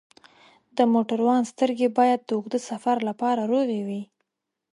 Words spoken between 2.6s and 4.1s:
سفر لپاره روغې وي.